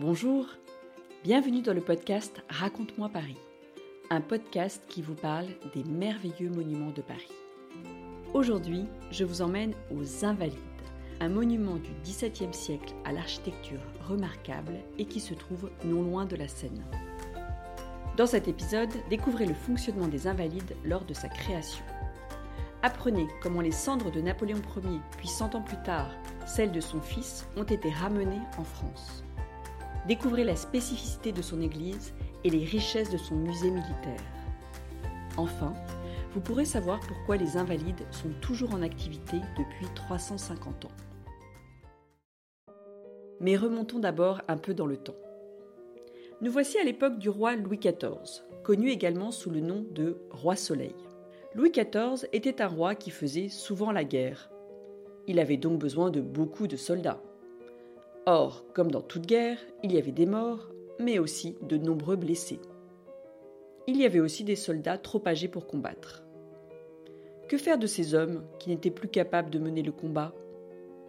[0.00, 0.46] Bonjour,
[1.22, 3.38] bienvenue dans le podcast Raconte-moi Paris,
[4.10, 7.30] un podcast qui vous parle des merveilleux monuments de Paris.
[8.32, 10.58] Aujourd'hui, je vous emmène aux Invalides,
[11.20, 13.78] un monument du XVIIe siècle à l'architecture
[14.08, 16.84] remarquable et qui se trouve non loin de la Seine.
[18.16, 21.84] Dans cet épisode, découvrez le fonctionnement des Invalides lors de sa création.
[22.82, 26.10] Apprenez comment les cendres de Napoléon Ier, puis cent ans plus tard,
[26.48, 29.22] celles de son fils, ont été ramenées en France.
[30.06, 32.12] Découvrez la spécificité de son église
[32.44, 34.22] et les richesses de son musée militaire.
[35.36, 35.72] Enfin,
[36.32, 40.92] vous pourrez savoir pourquoi les invalides sont toujours en activité depuis 350 ans.
[43.40, 45.16] Mais remontons d'abord un peu dans le temps.
[46.40, 50.56] Nous voici à l'époque du roi Louis XIV, connu également sous le nom de Roi
[50.56, 50.94] Soleil.
[51.54, 54.50] Louis XIV était un roi qui faisait souvent la guerre.
[55.26, 57.22] Il avait donc besoin de beaucoup de soldats.
[58.26, 62.60] Or, comme dans toute guerre, il y avait des morts, mais aussi de nombreux blessés.
[63.86, 66.24] Il y avait aussi des soldats trop âgés pour combattre.
[67.48, 70.32] Que faire de ces hommes qui n'étaient plus capables de mener le combat?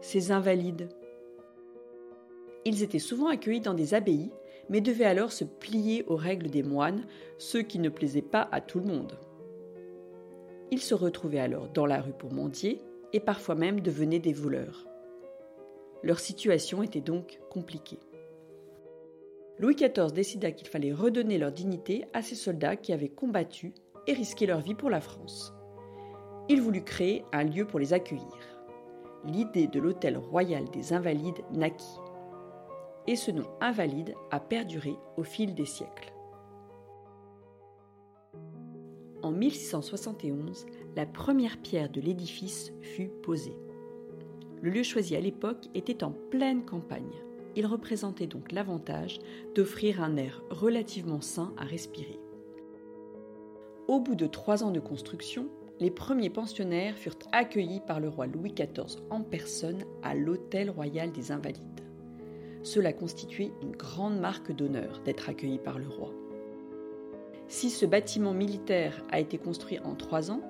[0.00, 0.88] Ces invalides?
[2.64, 4.30] Ils étaient souvent accueillis dans des abbayes,
[4.68, 7.04] mais devaient alors se plier aux règles des moines,
[7.38, 9.18] ce qui ne plaisait pas à tout le monde.
[10.70, 12.80] Ils se retrouvaient alors dans la rue pour mendier,
[13.12, 14.86] et parfois même devenaient des voleurs.
[16.02, 17.98] Leur situation était donc compliquée.
[19.58, 23.74] Louis XIV décida qu'il fallait redonner leur dignité à ces soldats qui avaient combattu
[24.06, 25.52] et risqué leur vie pour la France.
[26.48, 28.26] Il voulut créer un lieu pour les accueillir.
[29.26, 32.00] L'idée de l'hôtel royal des Invalides naquit.
[33.06, 36.14] Et ce nom invalide a perduré au fil des siècles.
[39.22, 40.64] En 1671,
[40.96, 43.56] la première pierre de l'édifice fut posée.
[44.62, 47.12] Le lieu choisi à l'époque était en pleine campagne.
[47.56, 49.18] Il représentait donc l'avantage
[49.54, 52.20] d'offrir un air relativement sain à respirer.
[53.88, 55.48] Au bout de trois ans de construction,
[55.80, 61.10] les premiers pensionnaires furent accueillis par le roi Louis XIV en personne à l'Hôtel Royal
[61.10, 61.80] des Invalides.
[62.62, 66.12] Cela constituait une grande marque d'honneur d'être accueilli par le roi.
[67.48, 70.42] Si ce bâtiment militaire a été construit en trois ans,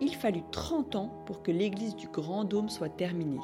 [0.00, 3.40] il fallut 30 ans pour que l'église du Grand Dôme soit terminée.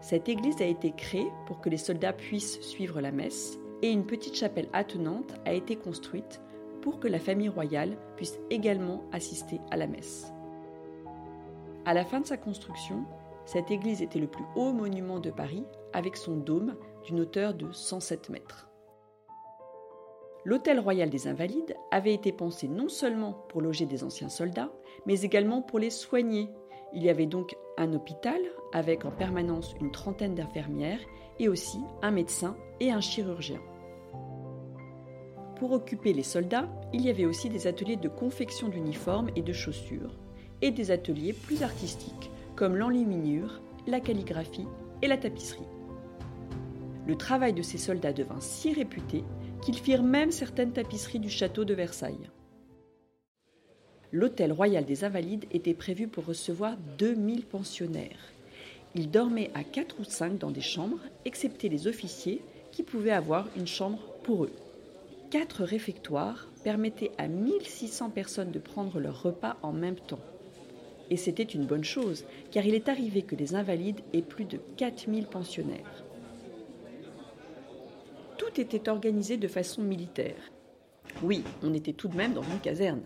[0.00, 4.06] Cette église a été créée pour que les soldats puissent suivre la messe et une
[4.06, 6.40] petite chapelle attenante a été construite
[6.82, 10.32] pour que la famille royale puisse également assister à la messe.
[11.84, 13.04] À la fin de sa construction,
[13.44, 17.72] cette église était le plus haut monument de Paris avec son dôme d'une hauteur de
[17.72, 18.67] 107 mètres.
[20.48, 24.72] L'hôtel royal des Invalides avait été pensé non seulement pour loger des anciens soldats,
[25.04, 26.48] mais également pour les soigner.
[26.94, 28.40] Il y avait donc un hôpital
[28.72, 31.02] avec en permanence une trentaine d'infirmières
[31.38, 33.60] et aussi un médecin et un chirurgien.
[35.56, 39.52] Pour occuper les soldats, il y avait aussi des ateliers de confection d'uniformes et de
[39.52, 40.16] chaussures,
[40.62, 44.66] et des ateliers plus artistiques comme l'enluminure, la calligraphie
[45.02, 45.68] et la tapisserie.
[47.06, 49.24] Le travail de ces soldats devint si réputé
[49.62, 52.28] qu'ils firent même certaines tapisseries du château de Versailles.
[54.10, 58.32] L'hôtel royal des Invalides était prévu pour recevoir 2000 pensionnaires.
[58.94, 62.40] Ils dormaient à 4 ou 5 dans des chambres, excepté les officiers
[62.72, 64.52] qui pouvaient avoir une chambre pour eux.
[65.30, 70.20] Quatre réfectoires permettaient à 1600 personnes de prendre leur repas en même temps.
[71.10, 74.58] Et c'était une bonne chose, car il est arrivé que les Invalides aient plus de
[74.78, 76.04] 4000 pensionnaires
[78.60, 78.78] était
[79.36, 80.50] de façon militaire.
[81.22, 83.02] Oui, on était tout de même dans une caserne.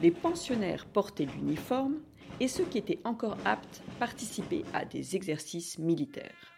[0.00, 1.96] Les pensionnaires portaient l'uniforme
[2.40, 6.52] et ceux qui étaient encore aptes participaient à des exercices militaires.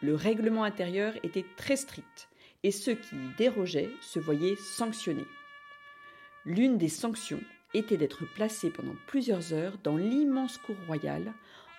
[0.00, 2.28] Le règlement intérieur était très strict
[2.62, 5.26] et ceux qui y dérogeaient se voyaient sanctionnés.
[6.44, 7.40] L'une des sanctions
[7.72, 11.32] était d'être placé pendant plusieurs heures dans l'immense cour royale,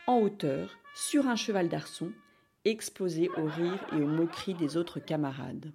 [0.07, 2.11] en hauteur, sur un cheval d'arçon,
[2.65, 5.71] exposé aux rires et aux moqueries des autres camarades.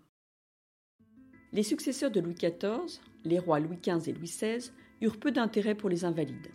[1.53, 4.71] Les successeurs de Louis XIV, les rois Louis XV et Louis XVI,
[5.01, 6.51] eurent peu d'intérêt pour les invalides.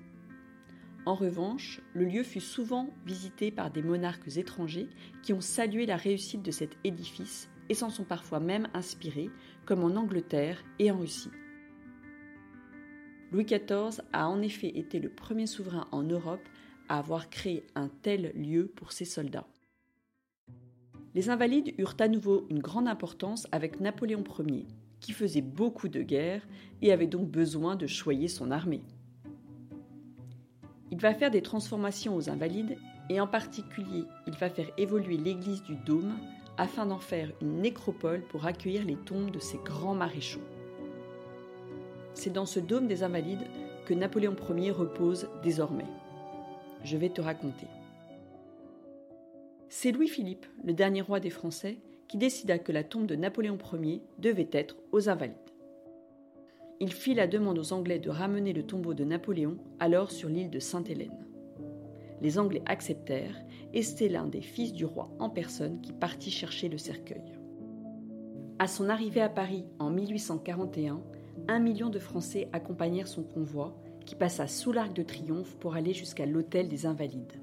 [1.05, 4.89] En revanche, le lieu fut souvent visité par des monarques étrangers
[5.21, 9.29] qui ont salué la réussite de cet édifice et s'en sont parfois même inspirés,
[9.65, 11.31] comme en Angleterre et en Russie.
[13.31, 16.47] Louis XIV a en effet été le premier souverain en Europe
[16.89, 19.47] à avoir créé un tel lieu pour ses soldats.
[21.15, 24.67] Les Invalides eurent à nouveau une grande importance avec Napoléon Ier,
[24.99, 26.45] qui faisait beaucoup de guerres
[26.81, 28.81] et avait donc besoin de choyer son armée.
[30.91, 32.75] Il va faire des transformations aux Invalides
[33.09, 36.17] et en particulier il va faire évoluer l'église du Dôme
[36.57, 40.43] afin d'en faire une nécropole pour accueillir les tombes de ses grands maréchaux.
[42.13, 43.47] C'est dans ce dôme des Invalides
[43.85, 45.87] que Napoléon Ier repose désormais.
[46.83, 47.67] Je vais te raconter.
[49.77, 54.01] C'est Louis-Philippe, le dernier roi des Français, qui décida que la tombe de Napoléon Ier
[54.19, 55.35] devait être aux Invalides.
[56.79, 60.49] Il fit la demande aux Anglais de ramener le tombeau de Napoléon alors sur l'île
[60.49, 61.27] de Sainte-Hélène.
[62.21, 63.43] Les Anglais acceptèrent
[63.73, 67.33] et c'était l'un des fils du roi en personne qui partit chercher le cercueil.
[68.59, 71.03] À son arrivée à Paris en 1841,
[71.49, 75.93] un million de Français accompagnèrent son convoi qui passa sous l'Arc de Triomphe pour aller
[75.93, 77.41] jusqu'à l'Hôtel des Invalides.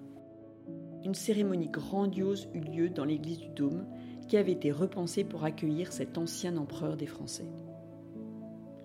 [1.04, 3.86] Une cérémonie grandiose eut lieu dans l'église du Dôme
[4.28, 7.50] qui avait été repensée pour accueillir cet ancien empereur des Français.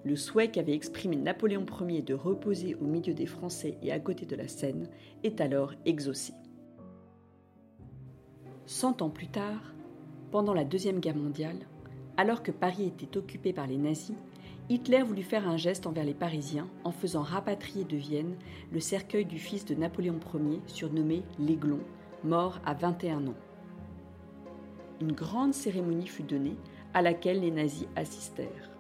[0.04, 4.26] Le souhait qu'avait exprimé Napoléon Ier de reposer au milieu des Français et à côté
[4.26, 4.90] de la Seine
[5.24, 6.34] est alors exaucé.
[8.66, 9.76] Cent ans plus tard,
[10.32, 11.68] pendant la Deuxième Guerre mondiale,
[12.18, 14.16] alors que Paris était occupé par les nazis,
[14.70, 18.36] Hitler voulut faire un geste envers les Parisiens en faisant rapatrier de Vienne
[18.72, 21.80] le cercueil du fils de Napoléon Ier, surnommé l'Aiglon,
[22.24, 23.38] mort à 21 ans.
[25.02, 26.58] Une grande cérémonie fut donnée
[26.94, 28.72] à laquelle les nazis assistèrent.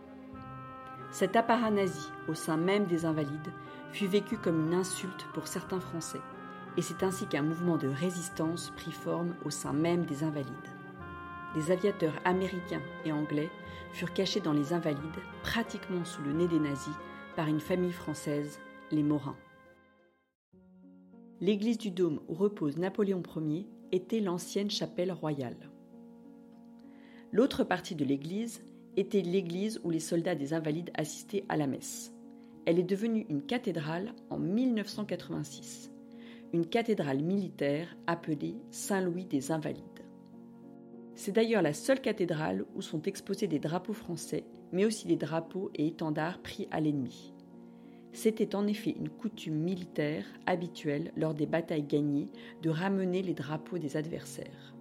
[1.12, 3.54] Cet apparat nazi au sein même des Invalides
[3.92, 6.22] fut vécu comme une insulte pour certains Français,
[6.75, 10.78] et c'est ainsi qu'un mouvement de résistance prit forme au sein même des Invalides
[11.57, 13.50] les aviateurs américains et anglais
[13.92, 15.00] furent cachés dans les Invalides,
[15.44, 16.94] pratiquement sous le nez des nazis,
[17.36, 18.60] par une famille française,
[18.92, 19.36] les Morins.
[21.39, 25.69] L'église du Dôme où repose Napoléon Ier était l'ancienne chapelle royale.
[27.31, 28.63] L'autre partie de l'église
[28.95, 32.12] était l'église où les soldats des Invalides assistaient à la messe.
[32.66, 35.92] Elle est devenue une cathédrale en 1986,
[36.54, 39.84] une cathédrale militaire appelée Saint-Louis des Invalides.
[41.13, 45.69] C'est d'ailleurs la seule cathédrale où sont exposés des drapeaux français, mais aussi des drapeaux
[45.75, 47.36] et étendards pris à l'ennemi.
[48.13, 52.27] C'était en effet une coutume militaire habituelle lors des batailles gagnées
[52.62, 54.74] de ramener les drapeaux des adversaires.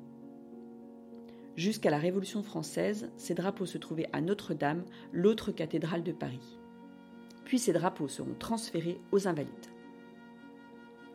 [1.57, 6.59] Jusqu'à la Révolution française, ces drapeaux se trouvaient à Notre-Dame, l'autre cathédrale de Paris.
[7.45, 9.51] Puis ces drapeaux seront transférés aux Invalides.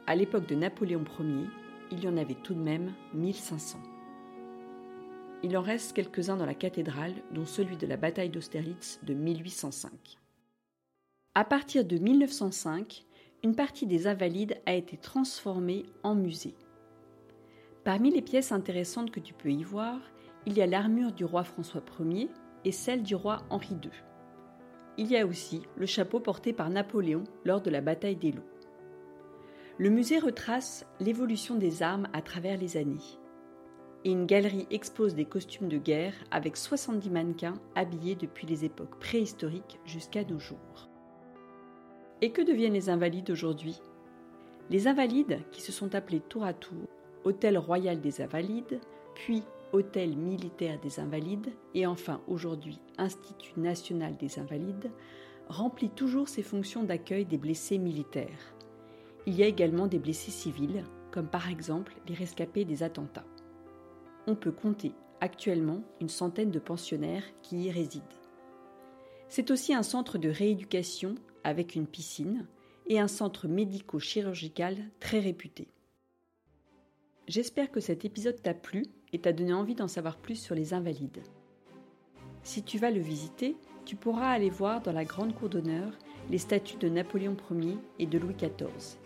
[0.08, 1.46] À l'époque de Napoléon Ier,
[1.92, 3.80] il y en avait tout de même 1500.
[5.44, 10.21] Il en reste quelques-uns dans la cathédrale, dont celui de la bataille d'Austerlitz de 1805.
[11.34, 13.06] À partir de 1905,
[13.46, 16.56] une partie des Invalides a été transformée en musée.
[17.86, 19.98] Parmi les pièces intéressantes que tu peux y voir,
[20.46, 22.28] il y a l'armure du roi François Ier
[22.66, 23.92] et celle du roi Henri II.
[24.98, 28.44] Il y a aussi le chapeau porté par Napoléon lors de la bataille d'Eylau.
[29.78, 32.98] Le musée retrace l'évolution des armes à travers les années
[34.04, 39.00] et une galerie expose des costumes de guerre avec 70 mannequins habillés depuis les époques
[39.00, 40.91] préhistoriques jusqu'à nos jours.
[42.22, 43.82] Et que deviennent les invalides aujourd'hui?
[44.70, 46.88] Les invalides, qui se sont appelés tour à tour
[47.24, 48.80] Hôtel Royal des Invalides,
[49.16, 54.92] puis Hôtel Militaire des Invalides et enfin aujourd'hui Institut National des Invalides,
[55.48, 58.56] remplit toujours ses fonctions d'accueil des blessés militaires.
[59.26, 63.26] Il y a également des blessés civils, comme par exemple les rescapés des attentats
[64.28, 68.06] on peut compter actuellement une centaine de pensionnaires qui y résident.
[69.30, 72.46] C'est aussi un centre de rééducation avec une piscine
[72.88, 75.68] et un centre médico-chirurgical très réputé.
[77.28, 80.74] J'espère que cet épisode t'a plu et t'a donné envie d'en savoir plus sur les
[80.74, 81.22] invalides.
[82.44, 83.56] Si tu vas le visiter,
[83.86, 85.92] tu pourras aller voir dans la grande cour d'honneur
[86.30, 88.98] les statues de Napoléon Ier et de Louis XIV.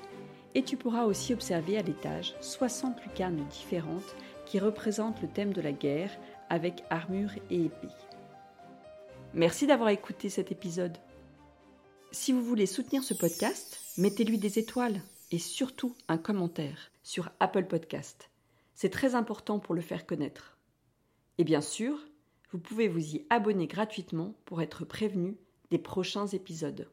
[0.53, 4.15] Et tu pourras aussi observer à l'étage 60 lucarnes différentes
[4.45, 6.11] qui représente le thème de la guerre
[6.49, 7.87] avec armure et épée.
[9.33, 10.97] Merci d'avoir écouté cet épisode.
[12.15, 17.65] Si vous voulez soutenir ce podcast, mettez-lui des étoiles et surtout un commentaire sur Apple
[17.65, 18.31] Podcast.
[18.73, 20.57] C'est très important pour le faire connaître.
[21.39, 21.99] Et bien sûr,
[22.51, 25.35] vous pouvez vous y abonner gratuitement pour être prévenu
[25.71, 26.89] des prochains épisodes.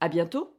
[0.00, 0.52] À bientôt!